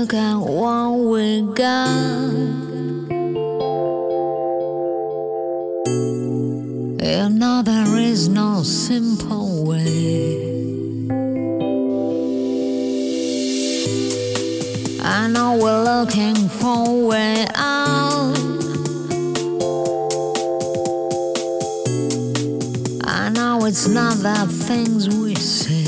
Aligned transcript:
look 0.00 0.14
at 0.14 0.36
what 0.36 0.92
we 0.92 1.42
got. 1.54 1.88
You 7.02 7.28
know 7.28 7.60
there 7.62 7.98
is 7.98 8.28
no 8.30 8.62
simple 8.62 9.64
way. 9.66 10.36
I 15.02 15.28
know 15.28 15.58
we're 15.60 15.84
looking 15.84 16.48
for 16.48 16.88
a 16.88 17.06
way 17.10 17.46
out. 17.54 18.38
I 23.04 23.28
know 23.34 23.66
it's 23.66 23.86
not 23.86 24.16
the 24.16 24.46
things 24.66 25.10
we 25.10 25.34
say. 25.34 25.79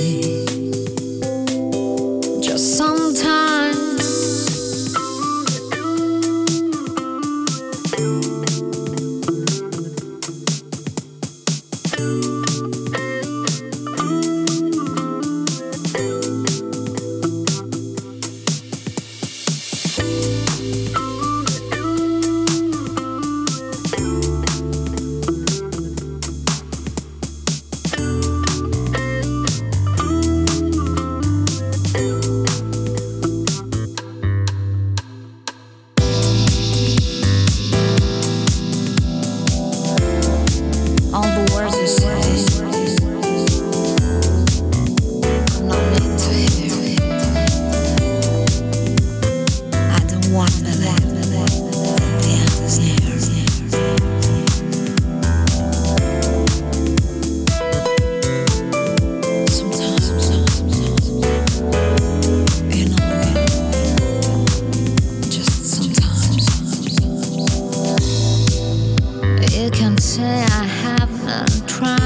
You 69.63 69.71
can 69.71 69.97
say 69.97 70.43
I 70.43 70.65
haven't 70.65 71.69
tried. 71.69 72.01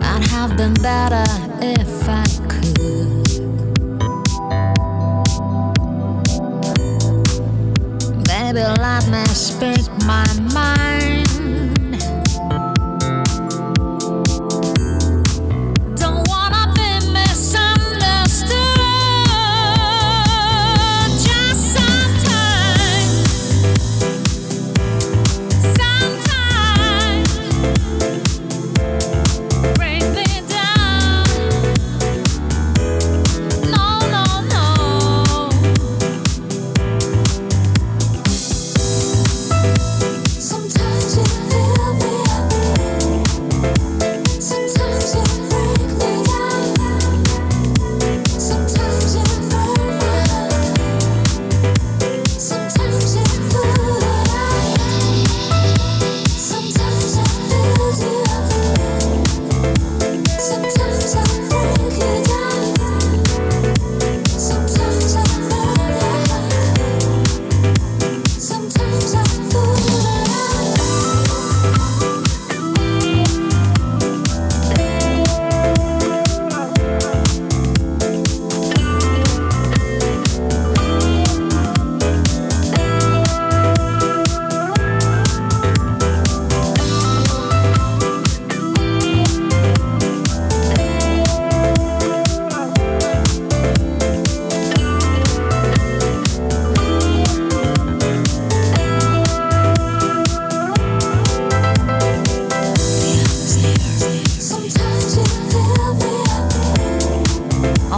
I'd 0.00 0.24
have 0.30 0.56
been 0.56 0.72
better 0.72 1.22
if 1.60 2.08
I 2.08 2.24
could. 2.48 3.26
Baby, 8.24 8.64
let 8.80 9.06
me 9.10 9.22
speak 9.26 9.86
my 10.06 10.24
mind. 10.54 11.09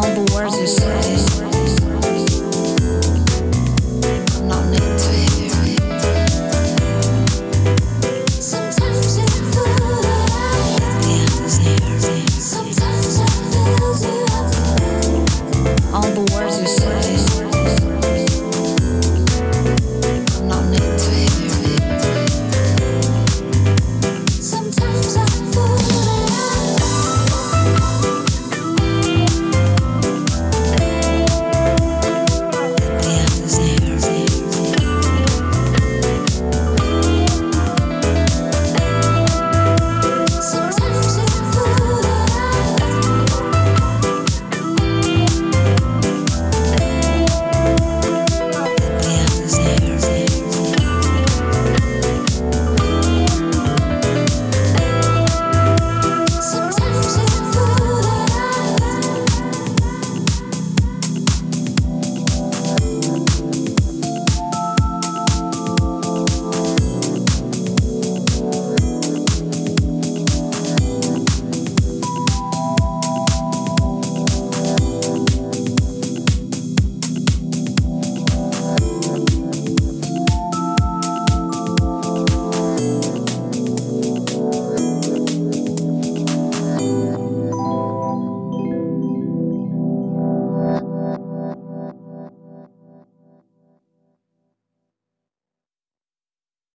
all 0.03 0.15
the 0.15 0.35
words 0.35 0.59
you 0.59 0.67